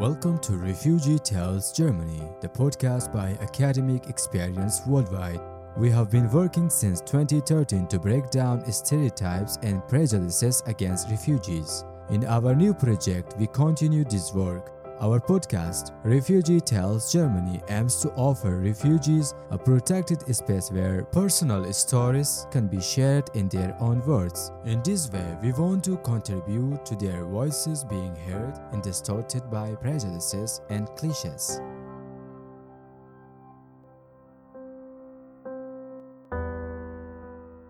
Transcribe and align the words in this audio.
Welcome 0.00 0.38
to 0.38 0.54
Refugee 0.54 1.18
Tales 1.18 1.72
Germany, 1.72 2.22
the 2.40 2.48
podcast 2.48 3.12
by 3.12 3.36
Academic 3.42 4.08
Experience 4.08 4.80
Worldwide. 4.86 5.42
We 5.76 5.90
have 5.90 6.10
been 6.10 6.30
working 6.30 6.70
since 6.70 7.02
2013 7.02 7.86
to 7.88 7.98
break 7.98 8.30
down 8.30 8.64
stereotypes 8.72 9.58
and 9.62 9.86
prejudices 9.88 10.62
against 10.64 11.10
refugees. 11.10 11.84
In 12.08 12.24
our 12.24 12.54
new 12.54 12.72
project, 12.72 13.34
we 13.38 13.46
continue 13.48 14.04
this 14.04 14.32
work. 14.32 14.72
Our 15.02 15.18
podcast, 15.18 15.92
Refugee 16.04 16.60
Tales 16.60 17.10
Germany, 17.10 17.62
aims 17.70 18.02
to 18.02 18.10
offer 18.16 18.58
refugees 18.58 19.32
a 19.50 19.56
protected 19.56 20.20
space 20.36 20.70
where 20.70 21.04
personal 21.04 21.72
stories 21.72 22.46
can 22.50 22.66
be 22.66 22.82
shared 22.82 23.30
in 23.32 23.48
their 23.48 23.74
own 23.80 24.04
words. 24.04 24.52
In 24.66 24.82
this 24.82 25.10
way, 25.10 25.38
we 25.42 25.52
want 25.52 25.84
to 25.84 25.96
contribute 26.04 26.84
to 26.84 26.96
their 26.96 27.24
voices 27.24 27.82
being 27.82 28.14
heard 28.14 28.60
and 28.72 28.82
distorted 28.82 29.50
by 29.50 29.74
prejudices 29.76 30.60
and 30.68 30.86
cliches. 30.96 31.62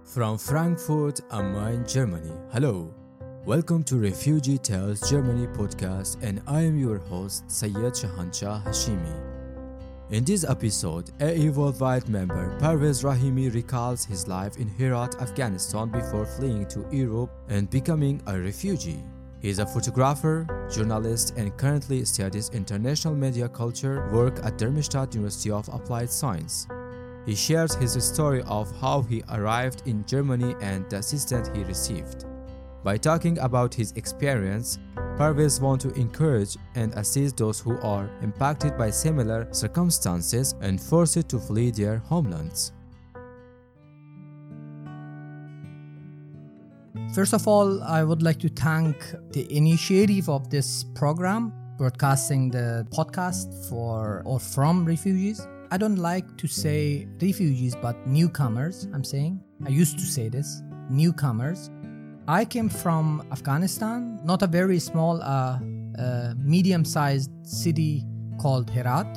From 0.02 0.36
Frankfurt 0.36 1.20
am 1.30 1.52
Main, 1.52 1.86
Germany. 1.86 2.32
Hello. 2.50 2.92
Welcome 3.46 3.84
to 3.84 3.96
Refugee 3.96 4.58
Tales 4.58 5.00
Germany 5.08 5.46
podcast, 5.46 6.22
and 6.22 6.42
I 6.46 6.60
am 6.60 6.78
your 6.78 6.98
host 6.98 7.50
Sayed 7.50 7.72
Shahanshah 7.72 8.62
Hashimi. 8.66 9.14
In 10.10 10.24
this 10.24 10.44
episode, 10.44 11.10
AE 11.22 11.48
Worldwide 11.48 12.06
member 12.10 12.54
Parvez 12.60 13.02
Rahimi 13.02 13.52
recalls 13.54 14.04
his 14.04 14.28
life 14.28 14.58
in 14.58 14.68
Herat, 14.68 15.14
Afghanistan 15.22 15.88
before 15.88 16.26
fleeing 16.26 16.66
to 16.66 16.86
Europe 16.92 17.30
and 17.48 17.70
becoming 17.70 18.20
a 18.26 18.38
refugee. 18.38 19.02
He 19.40 19.48
is 19.48 19.58
a 19.58 19.64
photographer, 19.64 20.46
journalist, 20.70 21.32
and 21.38 21.56
currently 21.56 22.04
studies 22.04 22.50
international 22.52 23.14
media 23.14 23.48
culture 23.48 24.06
work 24.12 24.38
at 24.44 24.58
Darmstadt 24.58 25.14
University 25.14 25.50
of 25.50 25.66
Applied 25.72 26.10
Science. 26.10 26.68
He 27.24 27.34
shares 27.34 27.74
his 27.74 27.94
story 28.04 28.42
of 28.42 28.70
how 28.82 29.00
he 29.00 29.24
arrived 29.30 29.84
in 29.86 30.04
Germany 30.04 30.54
and 30.60 30.88
the 30.90 30.98
assistance 30.98 31.48
he 31.54 31.64
received. 31.64 32.26
By 32.82 32.96
talking 32.96 33.38
about 33.40 33.74
his 33.74 33.92
experience, 33.92 34.78
Parvez 35.18 35.60
wants 35.60 35.84
to 35.84 35.92
encourage 36.00 36.56
and 36.74 36.94
assist 36.94 37.36
those 37.36 37.60
who 37.60 37.78
are 37.80 38.08
impacted 38.22 38.78
by 38.78 38.88
similar 38.88 39.46
circumstances 39.52 40.54
and 40.62 40.80
forced 40.80 41.28
to 41.28 41.38
flee 41.38 41.70
their 41.70 41.98
homelands. 41.98 42.72
First 47.14 47.34
of 47.34 47.46
all, 47.46 47.82
I 47.82 48.02
would 48.02 48.22
like 48.22 48.38
to 48.38 48.48
thank 48.48 48.96
the 49.32 49.46
initiative 49.54 50.30
of 50.30 50.48
this 50.48 50.84
program, 50.94 51.52
broadcasting 51.76 52.50
the 52.50 52.86
podcast 52.90 53.68
for 53.68 54.22
or 54.24 54.40
from 54.40 54.86
refugees. 54.86 55.46
I 55.70 55.76
don't 55.76 55.96
like 55.96 56.38
to 56.38 56.46
say 56.46 57.08
refugees, 57.20 57.76
but 57.76 58.06
newcomers, 58.06 58.88
I'm 58.94 59.04
saying. 59.04 59.40
I 59.66 59.68
used 59.68 59.98
to 59.98 60.06
say 60.06 60.30
this 60.30 60.62
newcomers 60.88 61.70
I 62.30 62.44
came 62.44 62.68
from 62.68 63.26
Afghanistan, 63.32 64.20
not 64.22 64.40
a 64.42 64.46
very 64.46 64.78
small, 64.78 65.20
uh, 65.20 65.58
uh, 65.98 66.34
medium 66.38 66.84
sized 66.84 67.32
city 67.42 68.04
called 68.38 68.70
Herat, 68.70 69.08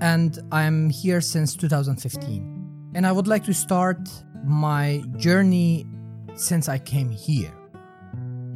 and 0.00 0.38
I'm 0.50 0.88
here 0.88 1.20
since 1.20 1.54
2015. 1.54 2.92
And 2.94 3.06
I 3.06 3.12
would 3.12 3.28
like 3.28 3.44
to 3.44 3.52
start 3.52 3.98
my 4.42 5.02
journey 5.18 5.84
since 6.34 6.66
I 6.66 6.78
came 6.78 7.10
here. 7.10 7.52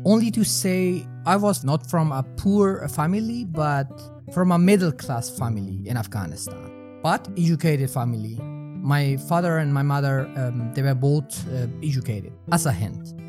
Only 0.06 0.30
to 0.30 0.44
say 0.44 1.06
I 1.26 1.36
was 1.36 1.62
not 1.62 1.86
from 1.90 2.10
a 2.10 2.22
poor 2.38 2.88
family, 2.88 3.44
but 3.44 3.86
from 4.32 4.50
a 4.50 4.58
middle 4.58 4.92
class 4.92 5.28
family 5.28 5.82
in 5.84 5.98
Afghanistan, 5.98 7.00
but 7.02 7.28
educated 7.36 7.90
family. 7.90 8.38
My 8.80 9.18
father 9.28 9.58
and 9.58 9.74
my 9.74 9.82
mother, 9.82 10.26
um, 10.36 10.72
they 10.72 10.80
were 10.80 10.94
both 10.94 11.46
uh, 11.48 11.66
educated, 11.82 12.32
as 12.50 12.64
a 12.64 12.72
hint. 12.72 13.25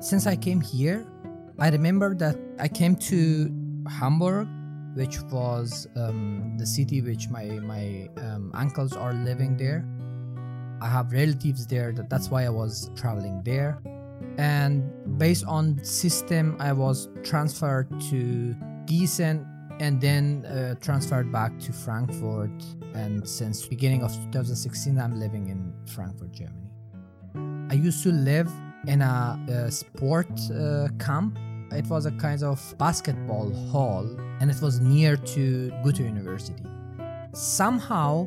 Since 0.00 0.28
I 0.28 0.36
came 0.36 0.60
here, 0.60 1.04
I 1.58 1.70
remember 1.70 2.14
that 2.14 2.36
I 2.60 2.68
came 2.68 2.94
to 3.10 3.52
Hamburg, 3.88 4.46
which 4.94 5.20
was 5.22 5.88
um, 5.96 6.54
the 6.56 6.66
city 6.66 7.02
which 7.02 7.28
my 7.30 7.46
my 7.46 8.08
um, 8.18 8.52
uncles 8.54 8.92
are 8.92 9.12
living 9.12 9.56
there. 9.56 9.84
I 10.80 10.88
have 10.88 11.10
relatives 11.10 11.66
there. 11.66 11.90
That, 11.92 12.08
that's 12.08 12.30
why 12.30 12.44
I 12.44 12.48
was 12.48 12.92
traveling 12.94 13.42
there. 13.42 13.82
And 14.38 14.86
based 15.18 15.44
on 15.46 15.82
system, 15.82 16.56
I 16.60 16.72
was 16.72 17.08
transferred 17.24 17.88
to 18.10 18.54
Gießen 18.86 19.44
and 19.80 20.00
then 20.00 20.46
uh, 20.46 20.76
transferred 20.76 21.32
back 21.32 21.58
to 21.58 21.72
Frankfurt. 21.72 22.62
And 22.94 23.28
since 23.28 23.66
beginning 23.66 24.04
of 24.04 24.14
2016, 24.30 24.96
I'm 24.96 25.18
living 25.18 25.48
in 25.48 25.74
Frankfurt, 25.86 26.30
Germany. 26.30 26.70
I 27.70 27.74
used 27.74 28.04
to 28.04 28.12
live 28.12 28.48
in 28.86 29.02
a, 29.02 29.38
a 29.48 29.70
sport 29.70 30.30
uh, 30.50 30.88
camp. 30.98 31.38
It 31.72 31.86
was 31.86 32.06
a 32.06 32.12
kind 32.12 32.42
of 32.42 32.74
basketball 32.78 33.52
hall 33.70 34.08
and 34.40 34.50
it 34.50 34.60
was 34.62 34.80
near 34.80 35.16
to 35.16 35.70
Goethe 35.82 36.00
University. 36.00 36.64
Somehow, 37.32 38.24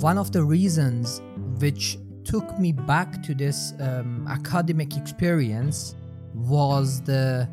one 0.00 0.18
of 0.18 0.32
the 0.32 0.42
reasons 0.42 1.22
which 1.58 1.98
took 2.24 2.58
me 2.58 2.72
back 2.72 3.22
to 3.22 3.34
this 3.34 3.72
um, 3.80 4.26
academic 4.28 4.96
experience 4.96 5.94
was 6.34 7.00
the 7.02 7.48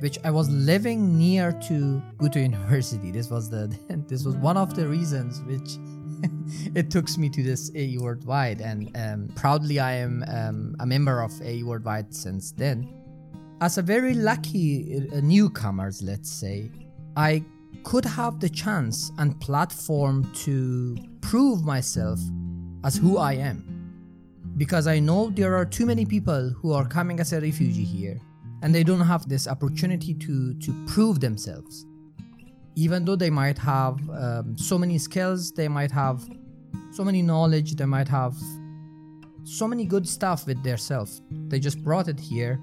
which 0.00 0.18
I 0.24 0.30
was 0.30 0.48
living 0.48 1.18
near 1.18 1.50
to 1.52 2.00
Goethe 2.18 2.36
University. 2.36 3.10
This 3.10 3.30
was 3.30 3.50
the 3.50 3.66
this 4.08 4.24
was 4.24 4.36
one 4.36 4.56
of 4.56 4.74
the 4.74 4.86
reasons 4.86 5.42
which 5.42 5.78
it 6.74 6.90
took 6.90 7.16
me 7.16 7.28
to 7.30 7.42
this 7.42 7.70
AE 7.74 7.98
Worldwide, 7.98 8.60
and 8.60 8.90
um, 8.96 9.28
proudly 9.34 9.80
I 9.80 9.92
am 9.92 10.24
um, 10.28 10.76
a 10.80 10.86
member 10.86 11.20
of 11.22 11.32
AE 11.42 11.62
Worldwide 11.62 12.14
since 12.14 12.52
then. 12.52 12.88
As 13.60 13.78
a 13.78 13.82
very 13.82 14.14
lucky 14.14 15.08
uh, 15.12 15.20
newcomers, 15.20 16.02
let's 16.02 16.30
say, 16.30 16.70
I 17.16 17.44
could 17.82 18.04
have 18.04 18.40
the 18.40 18.48
chance 18.48 19.10
and 19.18 19.40
platform 19.40 20.30
to 20.44 20.96
prove 21.20 21.64
myself 21.64 22.20
as 22.84 22.96
who 22.96 23.18
I 23.18 23.34
am. 23.34 23.64
Because 24.56 24.86
I 24.86 24.98
know 24.98 25.30
there 25.30 25.56
are 25.56 25.64
too 25.64 25.86
many 25.86 26.04
people 26.04 26.50
who 26.50 26.72
are 26.72 26.86
coming 26.86 27.20
as 27.20 27.32
a 27.32 27.40
refugee 27.40 27.84
here 27.84 28.20
and 28.62 28.74
they 28.74 28.82
don't 28.82 29.00
have 29.00 29.28
this 29.28 29.46
opportunity 29.46 30.14
to, 30.14 30.54
to 30.54 30.86
prove 30.86 31.20
themselves 31.20 31.86
even 32.84 33.04
though 33.04 33.16
they 33.16 33.30
might 33.42 33.58
have 33.58 33.96
um, 34.10 34.56
so 34.56 34.78
many 34.78 34.98
skills 34.98 35.40
they 35.52 35.68
might 35.78 35.92
have 36.02 36.18
so 36.92 37.02
many 37.04 37.22
knowledge 37.22 37.68
they 37.80 37.90
might 37.96 38.08
have 38.08 38.34
so 39.44 39.66
many 39.66 39.84
good 39.84 40.06
stuff 40.06 40.46
with 40.46 40.62
themselves. 40.62 41.22
they 41.50 41.58
just 41.58 41.78
brought 41.82 42.08
it 42.08 42.20
here 42.20 42.60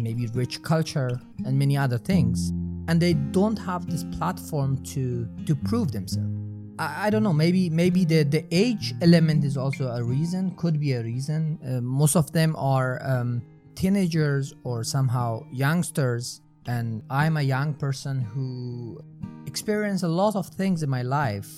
maybe 0.00 0.26
rich 0.28 0.62
culture 0.62 1.20
and 1.44 1.58
many 1.58 1.76
other 1.76 1.98
things. 1.98 2.50
And 2.88 3.00
they 3.00 3.14
don't 3.14 3.58
have 3.58 3.86
this 3.90 4.04
platform 4.16 4.82
to 4.94 5.28
to 5.46 5.54
prove 5.54 5.92
themselves. 5.92 6.30
I, 6.78 7.06
I 7.06 7.10
don't 7.10 7.22
know 7.22 7.32
maybe 7.32 7.68
maybe 7.70 8.04
the 8.04 8.22
the 8.22 8.44
age 8.50 8.94
element 9.02 9.44
is 9.44 9.56
also 9.56 9.88
a 9.88 10.02
reason 10.02 10.52
could 10.56 10.80
be 10.80 10.92
a 10.92 11.02
reason. 11.02 11.58
Uh, 11.66 11.80
most 11.80 12.16
of 12.16 12.32
them 12.32 12.54
are 12.56 13.00
um, 13.04 13.42
teenagers 13.74 14.54
or 14.64 14.84
somehow 14.84 15.44
youngsters. 15.52 16.40
And 16.66 17.02
i'm 17.08 17.38
a 17.38 17.42
young 17.42 17.72
person 17.72 18.20
who 18.20 19.00
experienced 19.48 20.04
a 20.04 20.12
lot 20.22 20.36
of 20.36 20.46
things 20.60 20.82
in 20.82 20.90
my 20.90 21.02
life. 21.02 21.50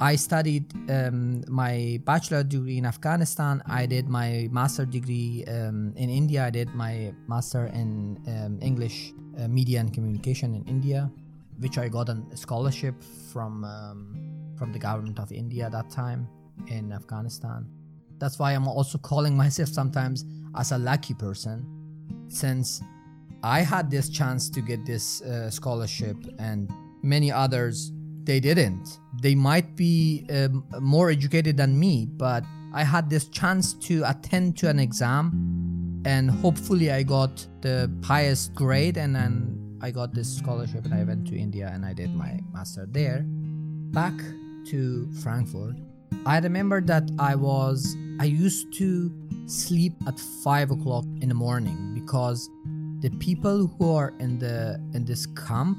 I 0.00 0.16
studied 0.16 0.64
um, 0.90 1.44
my 1.48 2.00
bachelor 2.04 2.42
degree 2.42 2.78
in 2.78 2.86
Afghanistan. 2.86 3.62
I 3.80 3.86
did 3.86 4.08
my 4.08 4.48
master 4.50 4.84
degree 4.86 5.44
um, 5.46 5.92
in 5.96 6.08
India. 6.10 6.46
I 6.46 6.50
did 6.50 6.74
my 6.74 7.12
master 7.28 7.66
in 7.66 8.18
um, 8.26 8.58
English 8.60 9.12
uh, 9.38 9.48
media 9.48 9.80
and 9.80 9.92
communication 9.92 10.54
in 10.54 10.64
India, 10.64 11.10
which 11.58 11.76
I 11.78 11.88
got 11.88 12.08
a 12.08 12.16
scholarship 12.34 12.96
from 13.32 13.64
um, 13.64 13.98
from 14.58 14.72
the 14.72 14.78
government 14.78 15.18
of 15.18 15.32
India 15.32 15.68
that 15.70 15.90
time 15.90 16.28
in 16.68 16.92
Afghanistan. 16.92 17.66
That's 18.18 18.38
why 18.38 18.52
I'm 18.52 18.68
also 18.68 18.98
calling 18.98 19.36
myself 19.44 19.68
sometimes 19.68 20.24
as 20.56 20.72
a 20.72 20.78
lucky 20.78 21.14
person, 21.14 21.66
since 22.28 22.82
I 23.42 23.60
had 23.60 23.90
this 23.90 24.08
chance 24.08 24.48
to 24.50 24.60
get 24.60 24.86
this 24.86 25.20
uh, 25.22 25.50
scholarship 25.50 26.16
and 26.38 26.70
many 27.04 27.30
others 27.30 27.92
they 28.24 28.40
didn't. 28.40 28.98
They 29.22 29.34
might 29.34 29.76
be 29.76 30.26
um, 30.30 30.64
more 30.80 31.10
educated 31.10 31.56
than 31.56 31.78
me 31.78 32.06
but 32.06 32.44
i 32.72 32.82
had 32.82 33.08
this 33.08 33.28
chance 33.28 33.74
to 33.74 34.02
attend 34.04 34.56
to 34.58 34.68
an 34.68 34.78
exam 34.78 36.02
and 36.04 36.30
hopefully 36.30 36.90
i 36.90 37.02
got 37.02 37.46
the 37.60 37.90
highest 38.04 38.54
grade 38.54 38.96
and 38.98 39.14
then 39.14 39.78
i 39.80 39.90
got 39.90 40.12
this 40.12 40.36
scholarship 40.36 40.84
and 40.84 40.94
i 40.94 41.04
went 41.04 41.26
to 41.26 41.36
india 41.36 41.70
and 41.72 41.84
i 41.86 41.92
did 41.92 42.14
my 42.14 42.38
master 42.52 42.86
there. 42.90 43.24
Back 43.94 44.14
to 44.66 45.08
frankfurt. 45.22 45.76
I 46.26 46.38
remember 46.38 46.80
that 46.82 47.10
i 47.18 47.34
was 47.34 47.96
i 48.20 48.24
used 48.24 48.72
to 48.78 49.12
sleep 49.46 49.94
at 50.06 50.18
five 50.42 50.70
o'clock 50.70 51.04
in 51.20 51.28
the 51.28 51.34
morning 51.34 51.92
because 51.94 52.48
the 53.00 53.10
people 53.18 53.66
who 53.66 53.94
are 53.94 54.12
in 54.18 54.38
the 54.38 54.80
in 54.94 55.04
this 55.04 55.26
camp 55.26 55.78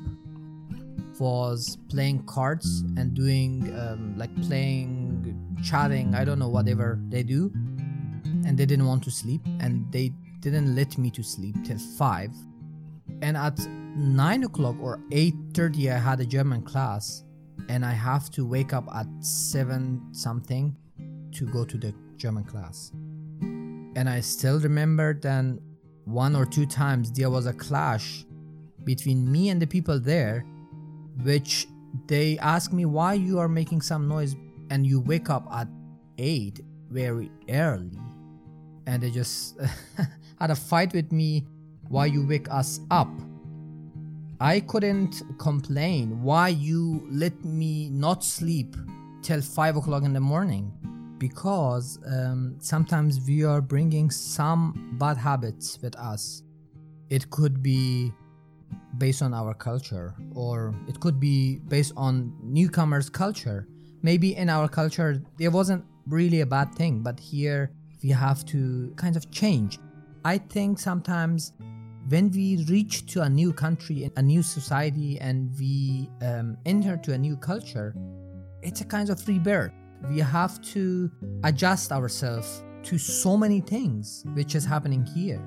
was 1.19 1.77
playing 1.89 2.25
cards 2.25 2.81
and 2.97 3.13
doing 3.13 3.73
um, 3.79 4.17
like 4.17 4.33
playing, 4.43 5.57
chatting, 5.63 6.15
I 6.15 6.25
don't 6.25 6.39
know, 6.39 6.49
whatever 6.49 6.99
they 7.09 7.23
do. 7.23 7.51
And 8.45 8.57
they 8.57 8.65
didn't 8.65 8.85
want 8.85 9.03
to 9.03 9.11
sleep 9.11 9.41
and 9.59 9.91
they 9.91 10.13
didn't 10.39 10.75
let 10.75 10.97
me 10.97 11.09
to 11.11 11.23
sleep 11.23 11.55
till 11.63 11.77
5. 11.77 12.31
And 13.21 13.37
at 13.37 13.57
9 13.95 14.43
o'clock 14.43 14.75
or 14.81 14.99
8.30 15.09 15.93
I 15.93 15.97
had 15.97 16.19
a 16.19 16.25
German 16.25 16.61
class 16.61 17.23
and 17.69 17.85
I 17.85 17.91
have 17.91 18.29
to 18.31 18.45
wake 18.45 18.73
up 18.73 18.87
at 18.93 19.07
7 19.19 20.09
something 20.11 20.75
to 21.31 21.45
go 21.45 21.65
to 21.65 21.77
the 21.77 21.93
German 22.17 22.43
class. 22.43 22.91
And 23.95 24.09
I 24.09 24.19
still 24.19 24.59
remember 24.59 25.13
then 25.13 25.59
one 26.05 26.35
or 26.35 26.45
two 26.45 26.65
times 26.65 27.11
there 27.11 27.29
was 27.29 27.45
a 27.45 27.53
clash 27.53 28.25
between 28.83 29.31
me 29.31 29.49
and 29.49 29.61
the 29.61 29.65
people 29.65 29.99
there 29.99 30.45
which 31.23 31.67
they 32.07 32.37
ask 32.39 32.73
me 32.73 32.85
why 32.85 33.13
you 33.13 33.39
are 33.39 33.47
making 33.47 33.81
some 33.81 34.07
noise 34.07 34.35
and 34.69 34.85
you 34.85 34.99
wake 34.99 35.29
up 35.29 35.47
at 35.51 35.67
8 36.17 36.59
very 36.89 37.31
early. 37.49 37.97
And 38.87 39.01
they 39.01 39.11
just 39.11 39.57
had 40.39 40.51
a 40.51 40.55
fight 40.55 40.93
with 40.93 41.11
me 41.11 41.45
why 41.87 42.07
you 42.07 42.25
wake 42.27 42.49
us 42.51 42.79
up. 42.91 43.09
I 44.39 44.59
couldn't 44.59 45.23
complain 45.37 46.21
why 46.21 46.49
you 46.49 47.07
let 47.09 47.45
me 47.45 47.89
not 47.89 48.23
sleep 48.23 48.75
till 49.21 49.41
5 49.41 49.77
o'clock 49.77 50.03
in 50.03 50.13
the 50.13 50.19
morning 50.19 50.71
because 51.17 51.99
um, 52.05 52.55
sometimes 52.59 53.21
we 53.25 53.43
are 53.43 53.61
bringing 53.61 54.11
some 54.11 54.95
bad 54.99 55.17
habits 55.17 55.79
with 55.81 55.95
us. 55.95 56.43
It 57.09 57.29
could 57.29 57.63
be 57.63 58.11
based 58.97 59.21
on 59.21 59.33
our 59.33 59.53
culture 59.53 60.13
or 60.33 60.73
it 60.87 60.99
could 60.99 61.19
be 61.19 61.59
based 61.67 61.93
on 61.97 62.33
newcomers 62.41 63.09
culture. 63.09 63.67
Maybe 64.01 64.35
in 64.35 64.49
our 64.49 64.67
culture 64.67 65.21
there 65.37 65.51
wasn't 65.51 65.83
really 66.07 66.41
a 66.41 66.45
bad 66.45 66.73
thing 66.75 67.01
but 67.01 67.19
here 67.19 67.71
we 68.03 68.09
have 68.09 68.45
to 68.45 68.93
kind 68.95 69.15
of 69.15 69.29
change. 69.31 69.79
I 70.23 70.37
think 70.37 70.79
sometimes 70.79 71.53
when 72.09 72.29
we 72.31 72.65
reach 72.69 73.05
to 73.13 73.21
a 73.21 73.29
new 73.29 73.51
country 73.51 74.11
a 74.15 74.21
new 74.21 74.43
society 74.43 75.19
and 75.19 75.51
we 75.59 76.09
um, 76.21 76.57
enter 76.65 76.97
to 76.97 77.13
a 77.13 77.17
new 77.17 77.35
culture 77.37 77.95
it's 78.61 78.81
a 78.81 78.85
kind 78.85 79.09
of 79.09 79.27
rebirth. 79.27 79.71
We 80.09 80.19
have 80.19 80.59
to 80.73 81.11
adjust 81.43 81.91
ourselves 81.91 82.63
to 82.83 82.97
so 82.97 83.37
many 83.37 83.61
things 83.61 84.23
which 84.33 84.55
is 84.55 84.65
happening 84.65 85.05
here 85.05 85.41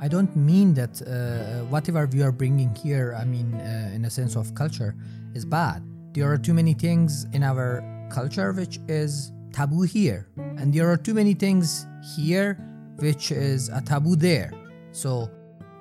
I 0.00 0.08
don't 0.08 0.34
mean 0.36 0.74
that 0.74 1.00
uh, 1.02 1.64
whatever 1.66 2.06
we 2.06 2.22
are 2.22 2.32
bringing 2.32 2.74
here, 2.74 3.16
I 3.18 3.24
mean, 3.24 3.54
uh, 3.54 3.90
in 3.94 4.04
a 4.04 4.10
sense 4.10 4.36
of 4.36 4.54
culture, 4.54 4.94
is 5.34 5.44
bad. 5.44 5.82
There 6.12 6.30
are 6.30 6.36
too 6.38 6.54
many 6.54 6.74
things 6.74 7.26
in 7.32 7.42
our 7.42 7.82
culture 8.10 8.52
which 8.52 8.78
is 8.88 9.32
taboo 9.52 9.82
here, 9.82 10.28
and 10.36 10.72
there 10.72 10.90
are 10.90 10.96
too 10.96 11.14
many 11.14 11.34
things 11.34 11.86
here 12.14 12.58
which 12.98 13.30
is 13.30 13.68
a 13.70 13.80
taboo 13.80 14.16
there. 14.16 14.52
So 14.92 15.30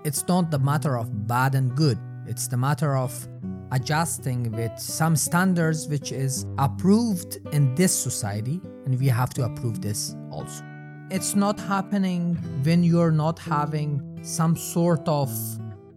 it's 0.06 0.26
not 0.28 0.50
the 0.50 0.60
matter 0.60 0.98
of 0.98 1.28
bad 1.28 1.56
and 1.56 1.76
good, 1.76 1.98
it's 2.26 2.48
the 2.48 2.58
matter 2.58 2.96
of 2.96 3.28
adjusting 3.72 4.52
with 4.52 4.78
some 4.80 5.16
standards 5.16 5.88
which 5.88 6.12
is 6.12 6.46
approved 6.58 7.40
in 7.52 7.76
this 7.76 7.94
society, 7.94 8.62
and 8.86 8.98
we 9.00 9.08
have 9.08 9.34
to 9.34 9.44
approve 9.44 9.82
this 9.82 10.16
also. 10.32 10.64
It's 11.12 11.36
not 11.36 11.60
happening 11.60 12.36
when 12.64 12.84
you're 12.84 13.12
not 13.12 13.38
having 13.38 14.20
some 14.24 14.56
sort 14.56 15.08
of 15.08 15.30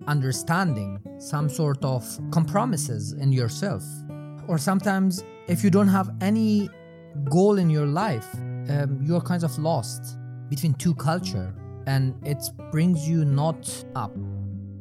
understanding, 0.07 1.01
some 1.19 1.49
sort 1.49 1.83
of 1.83 2.05
compromises 2.31 3.13
in 3.13 3.33
yourself. 3.33 3.83
Or 4.49 4.59
sometimes, 4.59 5.25
if 5.47 5.65
you 5.65 5.71
don't 5.71 5.89
have 5.89 6.11
any 6.21 6.69
goal 7.31 7.59
in 7.59 7.71
your 7.71 7.87
life, 7.87 8.29
um, 8.69 9.01
you're 9.03 9.23
kind 9.23 9.45
of 9.45 9.59
lost 9.59 10.19
between 10.51 10.75
two 10.75 10.95
culture 10.95 11.55
and 11.87 12.15
it 12.27 12.43
brings 12.71 13.09
you 13.09 13.25
not 13.25 13.85
up. 13.97 14.15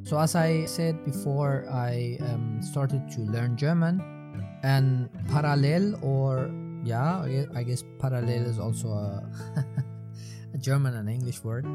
So, 0.04 0.20
as 0.20 0.36
I 0.36 0.66
said 0.66 1.06
before, 1.06 1.66
I 1.72 2.18
um, 2.22 2.60
started 2.62 3.10
to 3.12 3.22
learn 3.22 3.56
German 3.56 4.02
and 4.64 5.10
parallel, 5.30 5.98
or 6.02 6.52
yeah, 6.84 7.26
I 7.56 7.64
guess 7.64 7.84
parallel 8.00 8.46
is 8.46 8.60
also 8.60 8.90
a 8.90 9.24
a 10.58 10.60
German 10.60 10.96
and 10.96 11.10
English 11.10 11.44
word. 11.44 11.66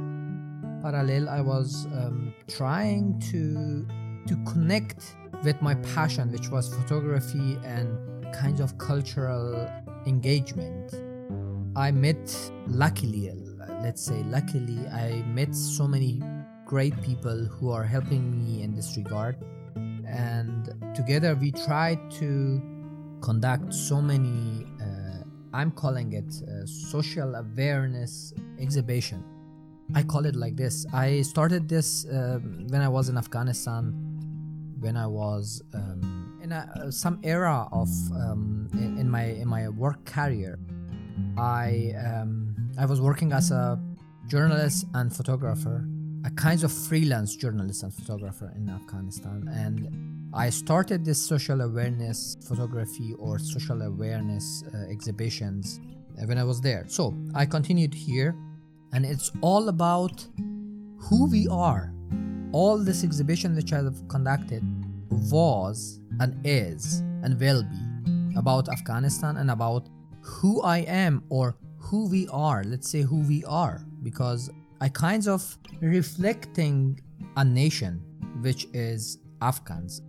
Parallel, 0.83 1.29
I 1.29 1.41
was 1.41 1.87
um, 1.87 2.35
trying 2.49 3.19
to 3.31 3.87
to 4.27 4.37
connect 4.53 5.17
with 5.45 5.61
my 5.61 5.75
passion, 5.95 6.31
which 6.31 6.49
was 6.49 6.73
photography 6.75 7.59
and 7.65 7.89
kinds 8.35 8.61
of 8.61 8.79
cultural 8.79 9.69
engagement. 10.07 10.95
I 11.75 11.91
met, 11.91 12.25
luckily, 12.69 13.33
let's 13.83 14.03
say, 14.03 14.23
luckily, 14.25 14.87
I 14.89 15.23
met 15.27 15.55
so 15.55 15.89
many 15.89 16.23
great 16.67 16.95
people 17.03 17.47
who 17.47 17.71
are 17.71 17.85
helping 17.85 18.25
me 18.31 18.63
in 18.63 18.75
this 18.75 18.97
regard. 18.97 19.37
And 20.07 20.73
together 20.95 21.35
we 21.35 21.51
tried 21.51 22.11
to 22.23 22.63
conduct 23.21 23.75
so 23.75 24.01
many 24.01 24.67
I'm 25.55 25.71
calling 25.71 26.15
it 26.15 26.33
social 26.67 27.35
awareness 27.35 28.33
exhibition. 28.63 29.25
I 29.95 30.03
call 30.03 30.25
it 30.25 30.37
like 30.37 30.57
this. 30.57 30.87
I 30.93 31.23
started 31.23 31.69
this 31.69 32.07
uh, 32.07 32.39
when 32.69 32.81
I 32.81 32.89
was 32.89 33.09
in 33.09 33.19
Afghanistan, 33.19 33.93
when 34.81 34.97
I 34.97 35.07
was 35.07 35.63
um, 35.75 36.41
in 36.43 36.53
a, 36.53 36.91
some 36.91 37.19
era 37.23 37.69
of 37.73 37.89
um, 38.13 38.69
in, 38.73 38.99
in, 38.99 39.11
my 39.11 39.25
in 39.25 39.49
my 39.49 39.69
work 39.69 40.05
career. 40.05 40.59
I 41.37 41.93
um, 42.07 42.55
I 42.79 42.87
was 42.87 43.01
working 43.01 43.33
as 43.33 43.51
a 43.51 43.79
journalist 44.29 44.87
and 44.95 45.15
photographer, 45.15 45.85
a 46.25 46.31
kind 46.31 46.65
of 46.65 46.73
freelance 46.73 47.37
journalist 47.37 47.83
and 47.83 47.93
photographer 47.93 48.51
in 48.57 48.71
Afghanistan, 48.71 49.49
and 49.53 49.89
I 50.35 50.49
started 50.49 51.05
this 51.05 51.23
social 51.23 51.61
awareness 51.61 52.39
photography 52.49 53.15
or 53.19 53.39
social 53.39 53.83
awareness 53.83 54.65
uh, 54.75 54.91
exhibitions 54.91 55.79
when 56.25 56.39
I 56.39 56.45
was 56.45 56.61
there. 56.61 56.85
So 56.89 57.15
I 57.35 57.45
continued 57.45 57.93
here, 57.93 58.35
and 58.93 59.05
it's 59.05 59.31
all 59.41 59.69
about 59.69 60.27
who 60.99 61.31
we 61.31 61.49
are. 61.49 61.93
All 62.53 62.79
this 62.79 63.03
exhibition 63.05 63.55
which 63.57 63.73
I 63.73 63.83
have 63.83 64.07
conducted 64.09 64.63
was 65.31 66.01
and 66.21 66.39
is 66.45 67.01
and 67.23 67.39
will 67.41 67.63
be 67.63 68.37
about 68.37 68.69
Afghanistan 68.69 69.37
and 69.37 69.51
about 69.51 69.89
who 70.21 70.63
I 70.63 70.79
am 70.79 71.25
or 71.29 71.57
who 71.79 72.09
we 72.09 72.29
are. 72.29 72.63
Let's 72.65 72.89
say 72.89 73.03
who 73.03 73.21
we 73.21 73.45
are, 73.45 73.85
because 74.03 74.51
I 74.81 74.89
kind 74.89 75.27
of 75.29 75.59
reflecting 75.81 77.01
a 77.37 77.45
nation 77.45 78.03
which 78.41 78.67
is 78.73 79.19
Afghans 79.41 80.03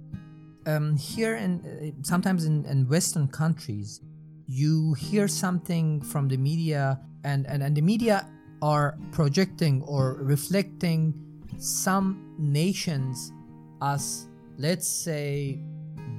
um, 0.65 0.95
here 0.97 1.35
in 1.35 1.61
uh, 1.61 2.03
sometimes 2.03 2.45
in, 2.45 2.65
in 2.65 2.87
Western 2.87 3.27
countries, 3.27 4.01
you 4.47 4.93
hear 4.93 5.27
something 5.27 6.01
from 6.01 6.27
the 6.27 6.37
media, 6.37 6.99
and, 7.23 7.45
and, 7.47 7.63
and 7.63 7.75
the 7.75 7.81
media 7.81 8.27
are 8.63 8.97
projecting 9.11 9.83
or 9.83 10.13
reflecting 10.21 11.13
some 11.57 12.33
nations 12.39 13.33
as, 13.81 14.29
let's 14.57 14.87
say, 14.87 15.59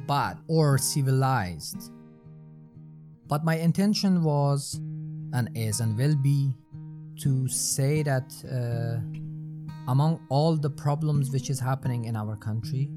bad 0.07 0.37
or 0.47 0.77
civilized. 0.77 1.91
But 3.29 3.47
my 3.47 3.57
intention 3.57 4.23
was, 4.23 4.79
and 5.33 5.49
is, 5.55 5.81
and 5.81 5.97
will 5.97 6.17
be, 6.17 6.53
to 7.21 7.49
say 7.49 8.03
that 8.03 8.29
uh, 8.45 9.01
among 9.89 10.21
all 10.29 10.55
the 10.55 10.69
problems 10.69 11.31
which 11.31 11.49
is 11.49 11.59
happening 11.59 12.05
in 12.05 12.15
our 12.15 12.37
country, 12.37 12.91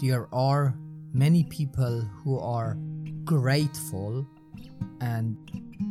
there 0.00 0.32
are 0.32 0.78
many 1.12 1.42
people 1.42 2.00
who 2.22 2.38
are 2.38 2.78
grateful 3.24 4.24
and 5.00 5.36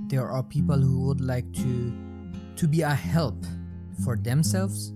there 0.07 0.29
are 0.29 0.43
people 0.43 0.79
who 0.79 1.05
would 1.05 1.19
like 1.19 1.51
to 1.51 2.14
to 2.57 2.67
be 2.67 2.81
a 2.81 2.93
help 2.93 3.45
for 4.03 4.15
themselves 4.15 4.93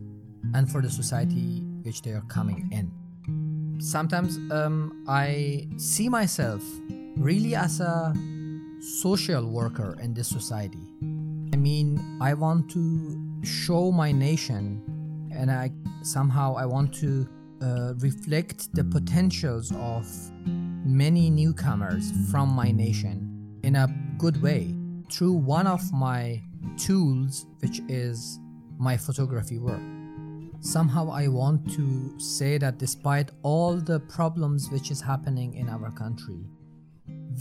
and 0.53 0.69
for 0.69 0.81
the 0.81 0.89
society 0.89 1.61
which 1.83 2.01
they 2.01 2.11
are 2.11 2.25
coming 2.27 2.69
in. 2.71 2.91
Sometimes 3.81 4.37
um, 4.51 5.03
i 5.07 5.67
see 5.77 6.09
myself 6.09 6.61
really 7.17 7.55
as 7.55 7.79
a 7.79 8.13
social 8.81 9.45
worker 9.45 9.97
in 10.01 10.13
this 10.13 10.27
society. 10.27 10.85
I 11.53 11.57
mean 11.57 12.17
i 12.21 12.33
want 12.33 12.69
to 12.71 13.41
show 13.43 13.91
my 13.91 14.11
nation 14.11 14.83
and 15.31 15.51
i 15.51 15.71
somehow 16.03 16.55
i 16.55 16.65
want 16.65 16.93
to 16.95 17.27
uh, 17.61 17.93
reflect 17.99 18.73
the 18.73 18.83
potentials 18.83 19.71
of 19.75 20.05
many 20.85 21.29
newcomers 21.29 22.11
from 22.31 22.49
my 22.49 22.71
nation 22.71 23.59
in 23.63 23.75
a 23.75 23.87
good 24.17 24.41
way. 24.41 24.73
Through 25.11 25.33
one 25.33 25.67
of 25.67 25.81
my 25.91 26.41
tools, 26.77 27.45
which 27.59 27.81
is 27.87 28.39
my 28.77 28.97
photography 28.97 29.59
work. 29.59 29.81
somehow 30.61 31.09
I 31.09 31.27
want 31.27 31.71
to 31.71 32.19
say 32.19 32.57
that 32.57 32.77
despite 32.77 33.31
all 33.43 33.77
the 33.77 33.99
problems 34.01 34.69
which 34.69 34.91
is 34.91 34.99
happening 34.99 35.53
in 35.53 35.69
our 35.69 35.91
country, 35.91 36.43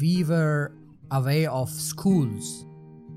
we 0.01 0.25
were 0.25 0.73
away 1.11 1.47
of 1.47 1.69
schools. 1.69 2.65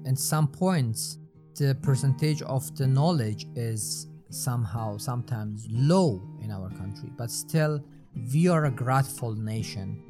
And 0.06 0.18
some 0.18 0.48
points, 0.48 1.20
the 1.56 1.76
percentage 1.84 2.42
of 2.42 2.76
the 2.76 2.88
knowledge 2.88 3.46
is 3.56 4.08
somehow 4.30 4.98
sometimes 4.98 5.68
low 5.70 6.22
in 6.42 6.50
our 6.52 6.70
country, 6.72 7.10
but 7.18 7.30
still 7.30 7.84
we 8.34 8.48
are 8.48 8.66
a 8.66 8.72
grateful 8.72 9.36
nation. 9.36 10.02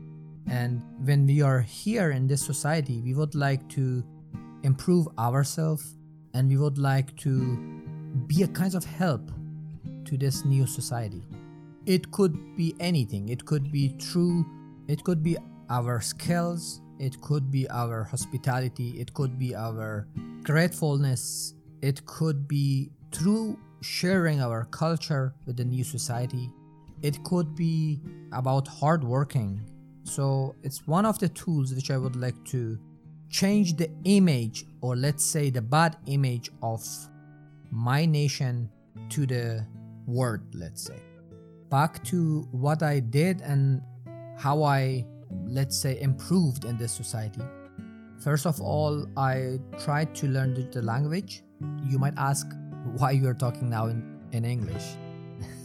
And 0.47 0.81
when 1.03 1.25
we 1.25 1.41
are 1.41 1.61
here 1.61 2.11
in 2.11 2.27
this 2.27 2.45
society, 2.45 3.01
we 3.01 3.13
would 3.13 3.35
like 3.35 3.67
to 3.69 4.03
improve 4.63 5.07
ourselves 5.17 5.97
and 6.33 6.49
we 6.49 6.57
would 6.57 6.77
like 6.77 7.15
to 7.17 7.57
be 8.27 8.43
a 8.43 8.47
kind 8.47 8.75
of 8.75 8.83
help 8.83 9.31
to 10.05 10.17
this 10.17 10.45
new 10.45 10.65
society. 10.67 11.23
It 11.85 12.11
could 12.11 12.55
be 12.55 12.75
anything. 12.79 13.29
It 13.29 13.45
could 13.45 13.71
be 13.71 13.89
true. 13.97 14.45
It 14.87 15.03
could 15.03 15.23
be 15.23 15.37
our 15.69 16.01
skills. 16.01 16.81
It 16.99 17.19
could 17.21 17.49
be 17.49 17.69
our 17.69 18.03
hospitality. 18.03 18.99
It 18.99 19.13
could 19.13 19.39
be 19.39 19.55
our 19.55 20.07
gratefulness. 20.43 21.55
It 21.81 22.05
could 22.05 22.47
be 22.47 22.91
through 23.11 23.57
sharing 23.81 24.41
our 24.41 24.65
culture 24.65 25.33
with 25.45 25.57
the 25.57 25.65
new 25.65 25.83
society. 25.83 26.51
It 27.01 27.23
could 27.23 27.55
be 27.55 27.99
about 28.31 28.67
hard 28.67 29.03
working. 29.03 29.61
So 30.03 30.55
it's 30.61 30.85
one 30.85 31.05
of 31.05 31.17
the 31.17 31.29
tools 31.29 31.73
which 31.73 31.89
I 31.89 31.97
would 31.97 32.15
like 32.15 32.43
to 32.45 32.77
change 33.31 33.77
the 33.77 33.89
image, 34.03 34.65
or 34.81 34.95
let's 34.95 35.25
say 35.25 35.49
the 35.49 35.61
bad 35.61 35.95
image 36.05 36.51
of 36.61 36.85
my 37.71 38.05
nation 38.05 38.69
to 39.09 39.25
the 39.25 39.65
world, 40.05 40.41
let's 40.53 40.83
say. 40.83 40.99
Back 41.69 42.03
to 42.05 42.47
what 42.51 42.83
I 42.83 42.99
did 42.99 43.41
and 43.41 43.81
how 44.37 44.63
I, 44.63 45.05
let's 45.47 45.77
say, 45.77 45.99
improved 46.01 46.65
in 46.65 46.77
this 46.77 46.91
society. 46.91 47.41
First 48.19 48.45
of 48.45 48.59
all, 48.61 49.07
I 49.15 49.59
tried 49.79 50.13
to 50.15 50.27
learn 50.27 50.53
the, 50.53 50.81
language. 50.81 51.43
You 51.87 51.97
might 51.97 52.13
ask 52.17 52.45
why 52.97 53.11
you're 53.11 53.33
talking 53.33 53.69
now 53.69 53.87
in, 53.87 54.19
in 54.33 54.43
English. 54.43 54.83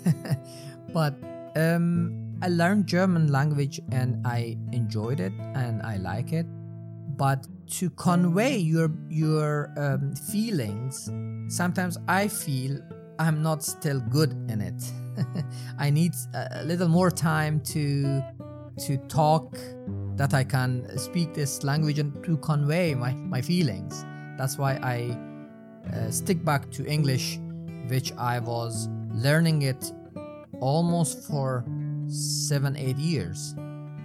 but 0.94 1.14
um, 1.56 2.38
I 2.40 2.48
learned 2.48 2.86
German 2.86 3.32
language 3.32 3.80
and 3.90 4.24
I 4.26 4.56
enjoyed 4.72 5.20
it 5.20 5.32
and 5.54 5.82
I 5.82 5.96
like 5.96 6.32
it. 6.32 6.46
But 7.16 7.46
to 7.70 7.90
convey 7.90 8.56
your 8.56 8.90
your 9.08 9.72
um, 9.76 10.14
feelings, 10.14 11.10
sometimes 11.48 11.98
I 12.08 12.28
feel 12.28 12.80
I'm 13.18 13.42
not 13.42 13.62
still 13.62 14.00
good 14.00 14.32
in 14.50 14.60
it. 14.60 14.92
I 15.78 15.90
need 15.90 16.12
a 16.34 16.64
little 16.64 16.88
more 16.88 17.10
time 17.10 17.60
to 17.72 18.22
to 18.78 18.96
talk 19.08 19.56
that 20.16 20.34
I 20.34 20.44
can 20.44 20.98
speak 20.98 21.34
this 21.34 21.62
language 21.62 21.98
and 21.98 22.22
to 22.24 22.36
convey 22.38 22.94
my, 22.94 23.12
my 23.12 23.40
feelings. 23.40 24.04
That's 24.36 24.58
why 24.58 24.74
I 24.82 25.16
uh, 25.92 26.10
stick 26.10 26.44
back 26.44 26.70
to 26.72 26.86
English, 26.86 27.38
which 27.88 28.12
I 28.18 28.38
was 28.38 28.88
learning 29.12 29.62
it 29.62 29.92
almost 30.60 31.24
for 31.26 31.64
seven, 32.08 32.76
eight 32.76 32.98
years. 32.98 33.54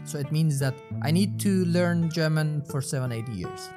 So 0.03 0.17
it 0.17 0.31
means 0.31 0.59
that 0.59 0.75
I 1.01 1.11
need 1.11 1.39
to 1.41 1.65
learn 1.65 2.09
German 2.09 2.63
for 2.63 2.81
seven, 2.81 3.11
eight 3.11 3.27
years. 3.29 3.69